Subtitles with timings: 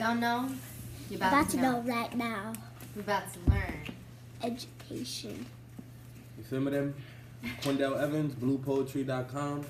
[0.00, 0.48] don't know,
[1.10, 1.72] you're about, About to to know.
[1.72, 2.52] know right now.
[2.96, 3.82] We're about to learn.
[4.42, 5.44] Education.
[6.38, 6.94] You feel me them?
[7.62, 9.66] Quindell Evans, bluepoetry.com.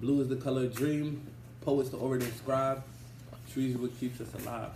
[0.00, 1.26] Blue is the color of dream.
[1.62, 2.82] Poets to already inscribe.
[3.52, 4.70] Trees are what keeps us alive.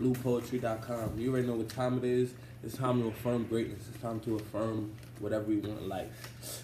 [0.00, 1.18] Bluepoetry.com.
[1.18, 2.32] You already know what time it is.
[2.62, 3.82] It's time to affirm greatness.
[3.92, 6.62] It's time to affirm whatever we want in life.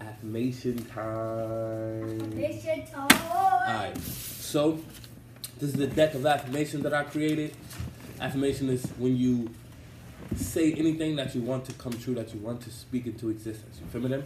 [0.00, 2.36] Affirmation time.
[2.36, 4.78] Mission Alright, so
[5.58, 7.54] this is the deck of affirmation that I created.
[8.20, 9.50] Affirmation is when you
[10.34, 13.78] say anything that you want to come true, that you want to speak into existence.
[13.80, 14.22] You feel me?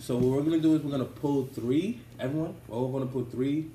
[0.00, 2.54] So what we're gonna do is we're gonna pull three, everyone.
[2.68, 3.70] We're all gonna pull three.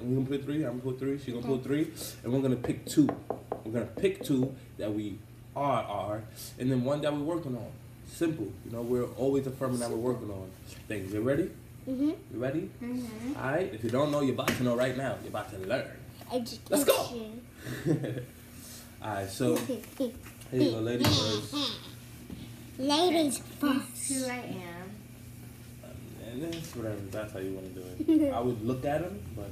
[0.00, 1.90] We're gonna put three, I'm gonna put three, she's gonna pull three,
[2.22, 3.08] and we're gonna pick two.
[3.64, 5.18] We're gonna pick two that we
[5.56, 6.22] are are,
[6.58, 7.70] and then one that we're working on.
[8.06, 8.52] Simple.
[8.64, 10.50] You know, we're always affirming that we're working on
[10.86, 11.12] things.
[11.12, 11.50] You ready?
[11.88, 12.10] Mm-hmm.
[12.10, 12.70] You ready?
[12.82, 13.36] Mm-hmm.
[13.36, 15.16] Alright, if you don't know, you're about to know right now.
[15.22, 15.90] You're about to learn.
[16.32, 16.60] Education.
[16.70, 17.10] Let's go.
[19.02, 19.80] Alright, so here
[20.52, 21.54] you go, ladies first.
[22.78, 23.68] Ladies He's who
[24.20, 24.30] first.
[24.30, 24.90] I am.
[26.28, 28.32] And that's whatever, that's how you want to do it.
[28.32, 29.50] I would look at him, but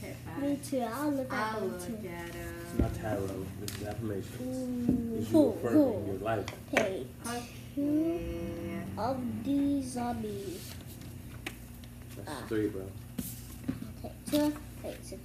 [0.00, 0.80] Okay, Me too.
[0.80, 2.08] I'll look at I'll them look too.
[2.08, 2.78] at it's him.
[2.78, 3.46] not tarot.
[3.60, 4.40] This is affirmations.
[4.40, 6.12] Ooh, It's you who, affirming who?
[6.12, 6.46] your life.
[6.74, 7.06] Page
[7.74, 8.82] two Okay.
[8.96, 10.60] of the zombie.
[12.16, 12.44] That's Ah.
[12.48, 12.82] three, bro.
[14.04, 14.52] Okay, two.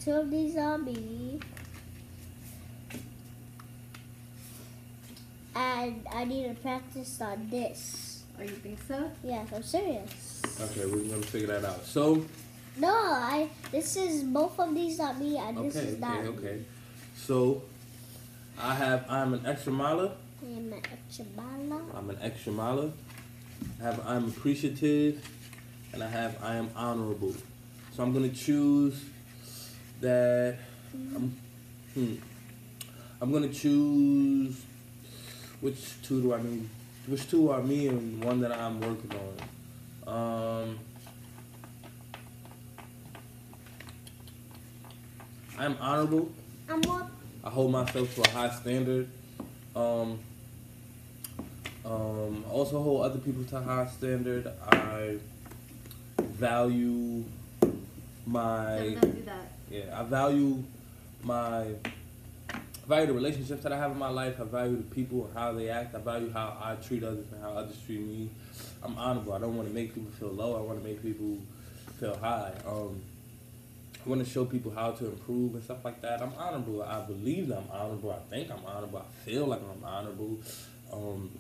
[0.06, 1.40] Wait, so two of the zombie.
[5.56, 8.24] And I need to practice on this.
[8.40, 9.12] Oh, you think so?
[9.24, 10.42] Yes, I'm serious.
[10.60, 11.86] Okay, we're gonna figure that out.
[11.86, 12.26] So,
[12.78, 13.50] No, I.
[13.72, 16.38] This is both of these not me, and this okay, is not okay, me.
[16.38, 16.66] okay.
[17.16, 17.62] So,
[18.60, 20.12] I have I'm an extra miler.
[20.42, 21.96] I am an Echabala.
[21.96, 22.92] I'm an extra miler.
[23.80, 25.24] I have I'm appreciative,
[25.94, 27.36] and I have I am honorable.
[27.96, 29.00] So I'm gonna choose
[30.04, 30.58] that.
[30.94, 31.36] I'm,
[31.94, 32.16] hmm.
[33.20, 34.62] I'm gonna choose
[35.62, 36.70] which two do I need?
[37.08, 39.12] Which two are me and one that I'm working
[40.06, 40.68] on?
[40.68, 40.80] Um,
[45.58, 46.30] I'm honorable.
[46.70, 47.08] I'm what?
[47.44, 49.10] I hold myself to a high standard.
[49.76, 50.20] Um,
[51.86, 54.52] um, I also hold other people to a high standard.
[54.70, 55.18] I
[56.18, 57.24] value
[58.26, 59.53] my don't do that.
[59.74, 60.00] Yeah.
[60.00, 60.64] I value
[61.24, 61.66] my
[62.52, 64.40] I value the relationships that I have in my life.
[64.40, 65.96] I value the people and how they act.
[65.96, 68.30] I value how I treat others and how others treat me.
[68.84, 69.34] I'm honorable.
[69.34, 70.58] I don't want to make people feel low.
[70.58, 71.38] I want to make people
[72.00, 72.52] feel high.
[72.68, 73.02] Um,
[74.06, 76.22] I want to show people how to improve and stuff like that.
[76.22, 76.84] I'm honorable.
[76.84, 78.12] I believe that I'm honorable.
[78.12, 79.00] I think I'm honorable.
[79.00, 80.38] I feel like I'm honorable.
[80.92, 81.32] Um,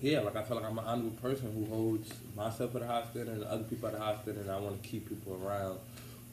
[0.00, 3.04] yeah, like I feel like I'm an honorable person who holds myself at a high
[3.10, 5.78] standard and other people at a high standard, and I want to keep people around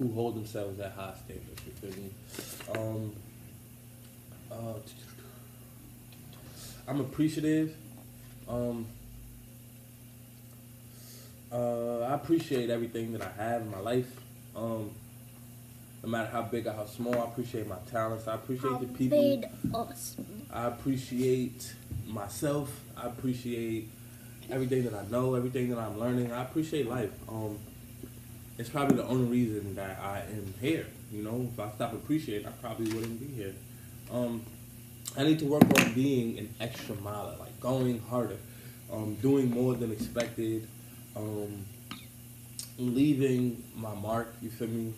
[0.01, 1.61] who hold themselves at high standards.
[1.65, 2.11] You feel me?
[2.75, 3.13] Um,
[4.51, 4.79] uh,
[6.87, 7.75] I'm appreciative.
[8.49, 8.87] Um,
[11.51, 14.11] uh, I appreciate everything that I have in my life.
[14.55, 14.89] Um,
[16.03, 18.27] no matter how big or how small, I appreciate my talents.
[18.27, 19.43] I appreciate How the people.
[19.75, 20.15] us.
[20.51, 21.75] I appreciate
[22.07, 22.81] myself.
[22.97, 23.87] I appreciate
[24.49, 26.31] everything that I know, everything that I'm learning.
[26.31, 27.11] I appreciate life.
[27.29, 27.59] Um,
[28.57, 30.85] it's probably the only reason that I am here.
[31.11, 33.53] You know, if I stopped appreciating, I probably wouldn't be here.
[34.11, 34.45] Um,
[35.17, 38.37] I need to work on being an extra miler, like going harder,
[38.91, 40.67] um, doing more than expected,
[41.15, 41.65] um,
[42.77, 44.33] leaving my mark.
[44.41, 44.93] You feel me?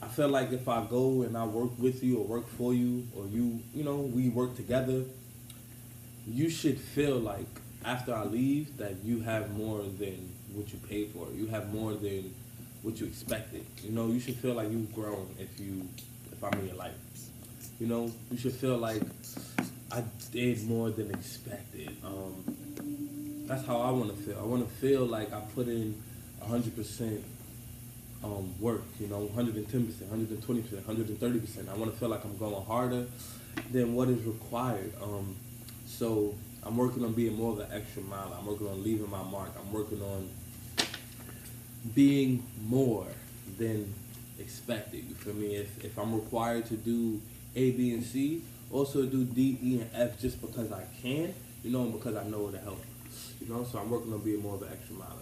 [0.00, 3.06] I feel like if I go and I work with you or work for you
[3.16, 5.04] or you, you know, we work together,
[6.26, 7.46] you should feel like
[7.84, 11.28] after I leave that you have more than what you paid for.
[11.34, 12.34] You have more than
[12.82, 13.64] what you expected.
[13.82, 15.88] You know, you should feel like you've grown if you
[16.32, 16.92] if I'm in your life.
[17.80, 19.02] You know, you should feel like
[19.90, 20.02] I
[20.32, 21.96] did more than expected.
[22.04, 22.44] Um,
[23.46, 24.38] that's how I want to feel.
[24.38, 26.00] I want to feel like I put in
[26.46, 27.22] hundred percent
[28.24, 28.82] um, work.
[29.00, 31.20] You know, one hundred and ten percent, one hundred and twenty percent, one hundred and
[31.20, 31.68] thirty percent.
[31.68, 33.06] I want to feel like I'm going harder
[33.70, 34.92] than what is required.
[35.02, 35.36] Um,
[35.86, 38.36] so I'm working on being more of an extra mile.
[38.38, 39.52] I'm working on leaving my mark.
[39.58, 40.28] I'm working on
[41.94, 43.06] being more
[43.58, 43.92] than
[44.38, 45.04] expected.
[45.08, 45.56] You feel me?
[45.56, 47.20] If if I'm required to do
[47.54, 51.70] A, B, and C, also do D, E, and F just because I can, you
[51.70, 52.84] know, and because I know it'll help.
[53.40, 55.12] You know, so I'm working on being more of an extra miler.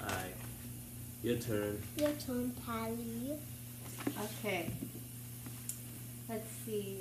[0.00, 0.34] Alright.
[1.22, 1.82] Your turn.
[1.96, 3.38] Your turn, Callie.
[4.24, 4.70] Okay.
[6.28, 6.98] Let's see.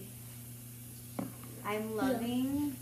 [1.65, 2.75] I'm loving.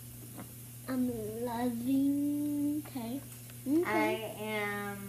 [0.88, 2.84] I'm loving.
[2.88, 3.22] Okay.
[3.68, 3.84] Okay.
[3.86, 5.09] I am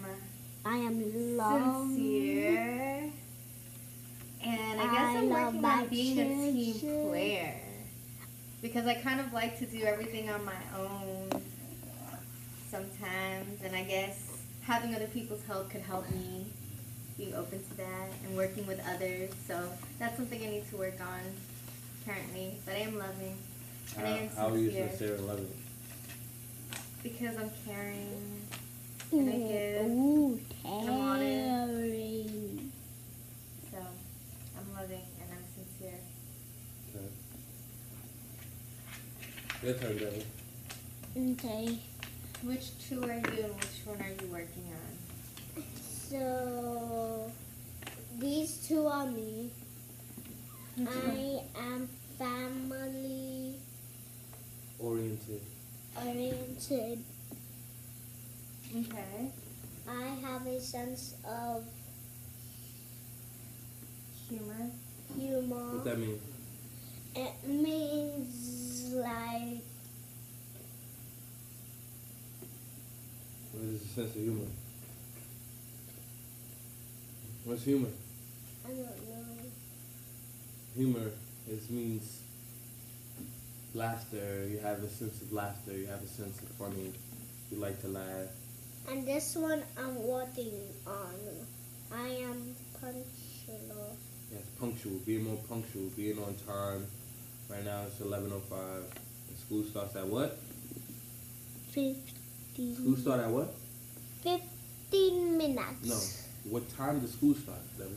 [0.65, 1.89] I am love.
[1.89, 3.11] sincere.
[4.43, 7.55] And I guess I I'm love working my on being a team player.
[8.62, 11.31] Because I kind of like to do everything on my own
[12.71, 13.62] sometimes.
[13.65, 16.47] And I guess having other people's help could help me
[17.19, 19.31] be open to that and working with others.
[19.47, 19.63] So
[19.99, 21.21] that's something I need to work on
[22.06, 22.55] currently.
[22.65, 23.37] But I am loving.
[23.97, 24.89] And I How, am how are you sincere.
[24.91, 25.51] sincere and loving?
[27.03, 28.40] Because I'm caring.
[29.12, 29.87] And I give.
[29.87, 30.87] Ooh, I'm
[31.19, 32.73] caring.
[33.71, 33.79] So
[34.57, 35.99] I'm loving and I'm sincere.
[36.95, 37.09] Okay.
[39.65, 40.25] Your turn, Devin.
[41.33, 41.79] Okay.
[42.45, 45.63] Which two are you and which one are you working on?
[45.85, 47.31] So
[48.19, 49.51] these two are me.
[50.89, 53.56] I am family
[54.79, 55.43] Oriented.
[55.97, 57.05] oriented.
[58.76, 59.32] Okay.
[59.88, 61.64] I have a sense of
[64.28, 64.70] Humor.
[65.19, 65.75] humor.
[65.75, 66.20] What that mean?
[67.17, 69.64] It means like
[73.52, 74.46] What is the sense of humor?
[77.44, 77.88] What's humor?
[78.64, 79.25] I don't know.
[80.76, 81.11] Humor
[81.50, 82.20] is means
[83.75, 84.46] laughter.
[84.49, 85.72] You have a sense of laughter.
[85.72, 86.93] You have a sense of funny.
[87.50, 88.28] You like to laugh.
[88.91, 90.53] And this one I'm working
[90.85, 91.15] on.
[91.93, 93.97] I am punctual.
[94.33, 94.99] Yes, punctual.
[95.07, 95.91] Being more punctual.
[95.97, 96.87] Being on time.
[97.49, 98.83] Right now it's eleven oh five.
[99.29, 100.39] And school starts at what?
[101.71, 102.75] Fifteen.
[102.75, 103.55] School start at what?
[104.23, 105.87] Fifteen minutes.
[105.87, 106.51] No.
[106.51, 107.95] What time does school start, Devin?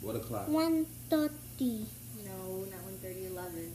[0.00, 0.48] What o'clock?
[0.48, 1.86] One thirty.
[2.24, 3.74] No, not 130, 11.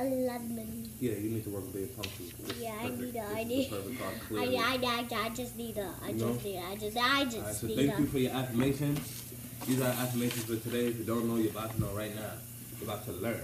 [0.00, 0.90] Eleven.
[1.00, 2.26] Yeah, you need to work being punctual.
[2.46, 4.44] This Yeah, I need a- I the need- I.
[4.56, 5.90] I, I, I just need a.
[6.04, 6.58] I just need.
[6.58, 6.96] I just.
[6.96, 8.00] I just Alright, so need thank a.
[8.02, 9.22] you for your affirmations.
[9.66, 10.86] These are affirmations for today.
[10.86, 12.32] If you don't know, you're about to know right now.
[12.80, 13.40] You're about to learn.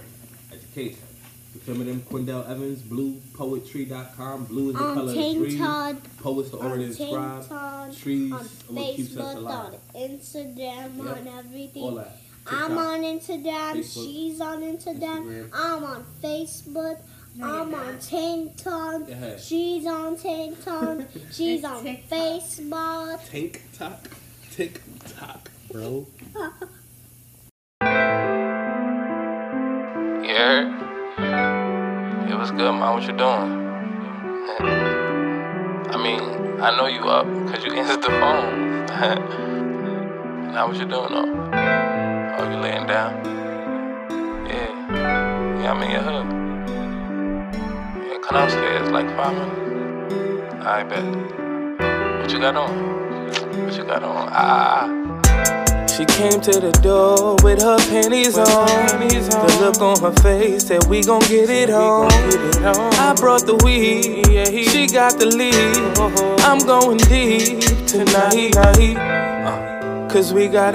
[0.51, 0.99] Education.
[1.53, 4.45] You film them, Quindell Evans, bluepoetry.com.
[4.45, 5.57] Blue is the on color of the tree.
[5.57, 6.17] Tinted.
[6.19, 6.93] Poets the on order.
[6.93, 8.39] Tinted, Trees on
[8.69, 9.73] what keeps us Facebook, alive.
[9.73, 11.17] on Instagram, Yep.
[11.17, 11.83] on everything.
[11.83, 12.17] All that.
[12.51, 13.73] I'm on Instagram.
[13.77, 15.23] Facebook, She's on Instagram.
[15.25, 15.49] Instagram.
[15.53, 16.97] I'm on Facebook.
[17.35, 18.01] No, I'm on not.
[18.01, 19.07] TikTok.
[19.07, 19.39] Go ahead.
[19.39, 20.97] She's on TikTok.
[21.31, 22.09] She's It's on TikTok.
[22.19, 23.29] Facebook.
[23.29, 24.07] Tank tock.
[24.51, 24.81] Tick
[25.17, 26.05] tock, bro.
[30.23, 30.67] You heard?
[32.29, 32.93] It was good, man.
[32.93, 33.51] What you doing?
[35.91, 36.21] I mean,
[36.61, 38.85] I know you up because you answered the phone.
[40.53, 41.90] now what you doing though?
[42.41, 43.23] Oh, you laying down?
[44.49, 45.61] Yeah.
[45.61, 46.25] Yeah, I'm in your hood.
[48.03, 50.55] Yeah, come downstairs like five minutes.
[50.65, 51.05] I bet.
[52.19, 52.71] What you got on?
[53.63, 54.29] What you got on?
[54.31, 54.87] Ah.
[55.85, 58.65] She came to the door with her panties on.
[58.65, 62.11] The look on her face said we gon' get it on.
[62.11, 65.77] I brought the weed, she got the lead.
[66.41, 68.55] I'm going deep tonight.
[68.57, 70.73] Uh, Cause we got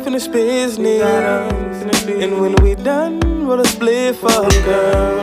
[0.00, 1.52] unfinished business.
[2.08, 5.20] And when we done, roll a split for her, girl.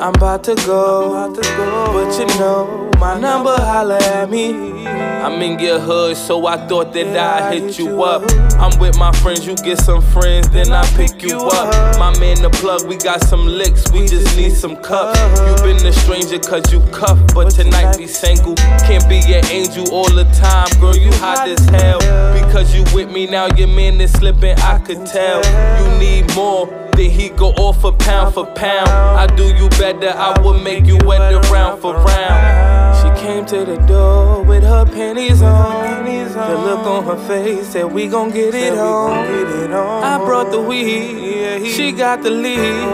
[0.00, 4.86] I'm about to go, but you know my number, holla at me.
[4.86, 8.22] I'm in your hood, so I thought that I'd hit you up.
[8.54, 11.98] I'm with my friends, you get some friends, then I pick you up.
[11.98, 15.18] My man, the plug, we got some licks, we just need some cups.
[15.20, 18.54] You been a stranger cause you cuffed, but tonight be single.
[18.88, 22.00] Can't be an angel all the time, girl, you hot as hell.
[22.32, 25.40] Because you with me now, your man is slipping, I could tell.
[25.40, 26.66] You need more,
[26.96, 28.88] then he go off a pound for pound.
[28.88, 32.96] I do you better, I will make you wet around for round.
[33.00, 36.04] She came to the door with her panties on.
[36.50, 39.72] The look on her face said we gon' get it on.
[39.72, 42.88] I brought the weed, she got the lead.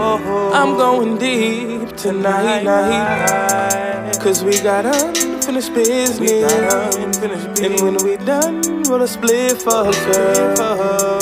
[0.52, 2.64] I'm going deep tonight.
[4.20, 6.50] Cause we got unfinished business.
[7.60, 11.15] And when we done, a split for her.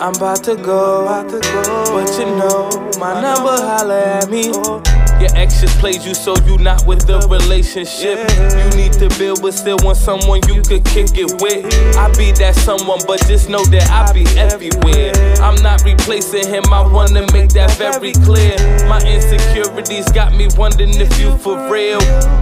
[0.00, 1.84] I'm about to go, about to go.
[1.92, 4.46] but you know my number, holla at me.
[5.20, 8.18] Your ex just played you, so you not with the relationship.
[8.56, 11.66] You need to build, but still want someone you could kick it with.
[11.96, 15.03] I be that someone, but just know that I be everywhere.
[15.54, 18.56] I'm not replacing him, I wanna make that very clear.
[18.88, 22.00] My insecurities got me wondering if you for real.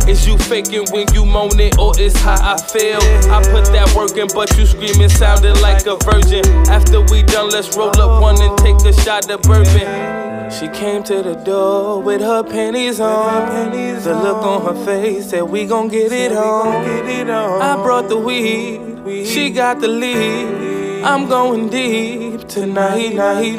[0.09, 3.03] Is you faking when you moan it, or is how I feel?
[3.31, 6.43] I put that work in, but you screaming, sounding like a virgin.
[6.71, 10.51] After we done, let's roll up one and take a shot of bourbon.
[10.51, 13.73] She came to the door with her panties on.
[13.73, 17.31] The look on her face said we gon' get it on.
[17.61, 21.05] I brought the weed, she got the lead.
[21.05, 23.57] I'm going deep tonight, night.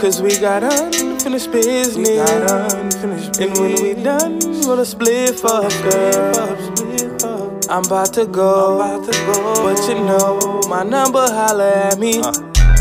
[0.00, 1.96] Cause we got unfinished business.
[1.96, 6.58] We got unfinished and when we done, we'll split up, girl.
[7.70, 9.54] I'm about to go, I'm about to go.
[9.62, 12.20] but you know my number, holla at me.
[12.20, 12.32] Uh.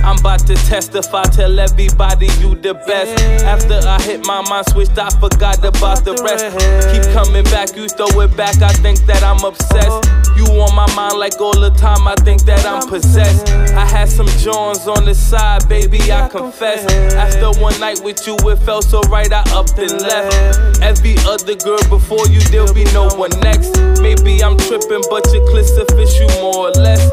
[0.04, 3.22] I'm about to testify, tell everybody you the best.
[3.44, 6.46] After I hit my mind switched, I forgot about the rest.
[6.94, 10.16] Keep coming back, you throw it back, I think that I'm obsessed.
[10.38, 13.50] You on my mind like all the time, I think that I'm possessed.
[13.74, 16.86] I had some Johns on the side, baby, I confess.
[17.15, 20.76] After one night with you, it felt so right, I upped and left.
[20.81, 23.75] Every other girl before you, there'll be no one next.
[24.01, 27.03] Maybe I'm tripping, but your clip suffice you more or less.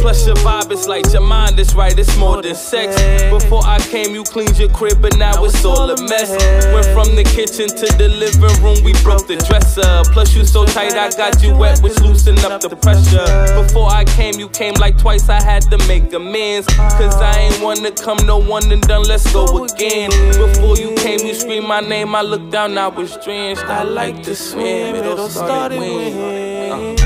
[0.00, 2.90] Plus your vibe is like your mind is right, it's more more than sex.
[3.30, 6.30] Before I came, you cleaned your crib, but now it's all a mess.
[6.72, 10.02] Went from the kitchen to the living room, we broke the dresser.
[10.12, 13.26] Plus, you so tight, I got you wet, which loosened up the pressure.
[13.60, 16.66] Before I came, you came like twice, I had to make amends.
[16.98, 20.10] Cause I ain't wanna come, no one and done, let's go again.
[20.32, 23.62] Before you came, you screamed my name, I looked down, I was drenched.
[23.64, 26.98] I like to swim, it all started when.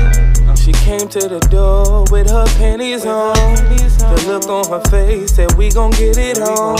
[0.47, 3.35] Uh, she came to the door with her panties on.
[3.35, 6.79] The look on her face said we gon' get it on.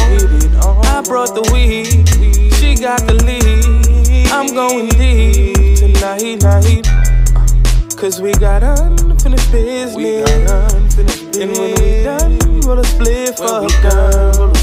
[0.86, 2.08] I brought the weed,
[2.56, 4.32] she got the lead.
[4.32, 6.88] I'm going deep tonight, night.
[7.36, 10.98] Uh, Cause we got unfinished business.
[11.38, 14.54] And when we done, we'll split for girl.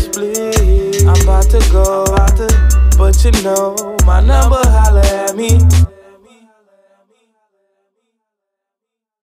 [1.08, 2.04] I'm about to go,
[2.96, 5.58] but you know my number, holla at me.